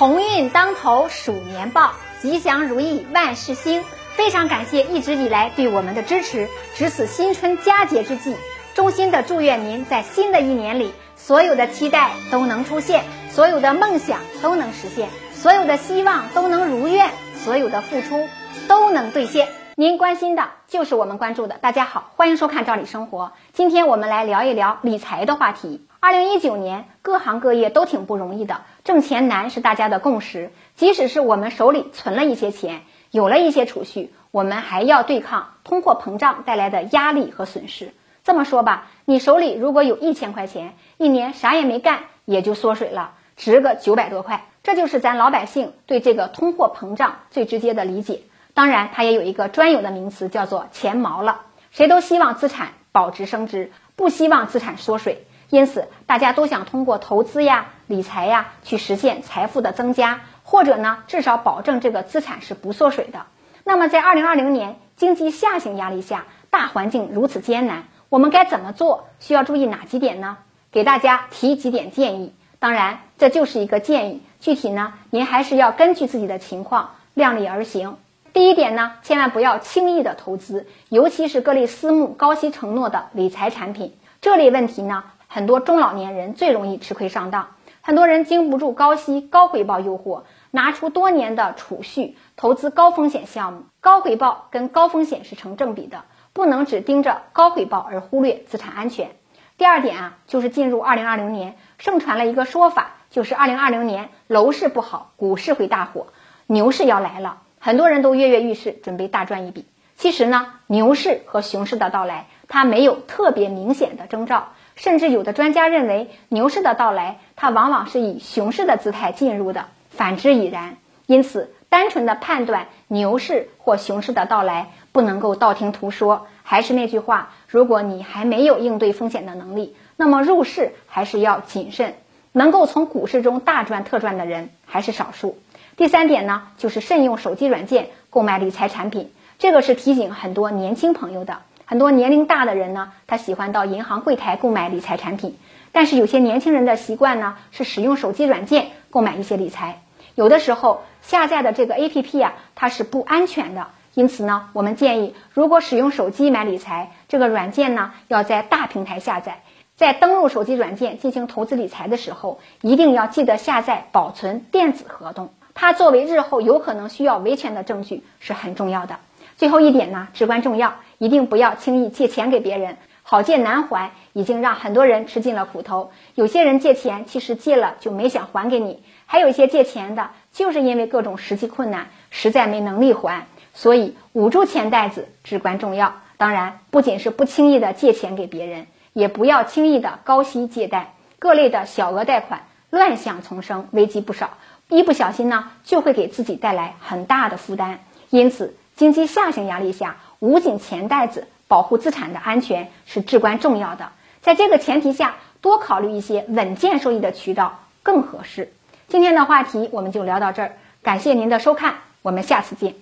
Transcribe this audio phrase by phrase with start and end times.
[0.00, 1.92] 鸿运当头鼠年报，
[2.22, 3.84] 吉祥如意万事兴。
[4.14, 6.48] 非常感谢一直以来对我们的支持。
[6.74, 8.34] 值此新春佳节之际，
[8.72, 17.10] 衷心的祝愿您在新的一年里，所有的期待都能出现，所有的梦想都能实现，所有的希望都能如愿，
[17.44, 18.26] 所有的付出
[18.68, 19.48] 都能兑现。
[19.76, 21.58] 您关心的就是我们关注的。
[21.58, 23.24] 大家好，欢迎收看《赵理生活》。
[23.52, 25.89] 今天我们来聊一聊理财的话题。
[26.02, 30.50] 二零一九年，各行各业都挺不容易的，挣钱难是大家的共识。
[30.74, 37.92] 即使是我们手里存了一些钱，有了一些储蓄，我们还要对抗通货膨胀带来的压力和损失。
[38.24, 44.46] 这么说吧，你手里如果有一千块钱，一年啥也没干，也就缩水了，值个九百多块。
[44.62, 48.22] 这就是咱老百姓对这个通货膨胀最直接的理解。
[48.54, 51.42] 当然，它也有一个专有的名词，叫做钱毛了。
[51.70, 55.26] 谁都希望资产保值升值，不希望资产缩水。
[55.50, 63.26] 因此，大家都想通过投资呀、理财呀，去实现财富的增加，或者呢，至少保证这个资产是不缩水的。
[63.64, 69.08] 那么，在二零二零年经济下行压力下，大环境如此艰难，我们该怎么做？
[69.18, 70.38] 需要注意哪几点呢？
[70.70, 72.32] 给大家提几点建议。
[72.60, 77.96] 当然，这就是一个建议，具体呢，您还是要根据自己的情况量力而行。
[78.32, 83.96] 第一点呢，千万不要轻易的投资，尤其是各类私募高息承诺的理财产品。
[84.20, 87.50] 这类问题呢，很多中老年人最容易吃亏上当。
[87.82, 93.62] 很多人经不住高息高回报诱惑，拿出多年的储蓄投资高风险项目。
[93.80, 99.12] 高回报跟高风险是成正比的，不能只盯着高回报而忽略资产安全。
[99.56, 106.08] 第二点啊，就是进入二零二零年，盛传了一个说法，就是二零二零年楼市不好，股市会大火，
[106.48, 107.42] 牛市要来了。
[107.60, 109.64] 很多人都跃跃欲试，准备大赚一笔。
[109.96, 114.48] 其实呢，牛市和熊市的到来，它没有特别明显的征兆。
[114.80, 120.78] 甚至有的专家认为，牛市的到来，它往往是以熊市的姿态进入的，反之亦然。
[121.04, 126.26] 因此，单纯的判断牛市或熊市的到来，不能够道听途说。
[126.42, 131.92] 还是那句话，如果你还没有应对风险的能力，那么入市还是要谨慎。
[132.32, 135.36] 能够从股市中大赚特赚的人还是少数。
[135.76, 139.12] 第三点呢，就是慎用手机软件购买理财产品。
[139.38, 141.42] 这个是提醒很多年轻朋友的。
[141.70, 145.38] 很多年龄大的人呢，他喜欢到银行柜台购买理财产品。
[145.70, 149.80] 但是有些年轻人的习惯呢，是使用手机软件购买一些理财。
[150.16, 153.68] 有的时候下载的这个 APP 啊，它是不安全的。
[153.94, 159.40] 因此呢，我们建议，如果使用手机买理财，这个软件呢，要在大平台下载。
[159.76, 165.32] 在登录手机软件进行投资理财的时候，一定要记得下载保存电子合同。
[165.54, 168.96] 它作为日后有可能需要维权的证据是很重要的。
[169.40, 175.92] 最后一点呢，至关重要，一定不要轻易借钱给别人，好借难还，已经让很多人吃尽了苦头。
[176.14, 183.28] 有些人借钱，其实借了就没想还给你；还有一些借钱的，就是因为各种实际困难，实在没能力还。
[183.54, 185.94] 所以捂住钱袋子至关重要。
[186.18, 194.32] 当然，不仅是不轻易的借钱给别人，也不要轻易的高息借贷，各类的小额贷款乱象丛生，危机不少。
[194.68, 197.80] 一不小心呢，就会给自己带来很大的负担。
[198.10, 203.90] 因此，经济下行压力下，捂紧钱袋子，保护资产的安全是至关重要的。
[204.22, 208.54] 在这个前提下，多考虑一些稳健收益的渠道更合适。
[208.88, 210.52] 今天的话题我们就聊到这儿，
[210.82, 212.74] 感谢您的收看，我们下次见。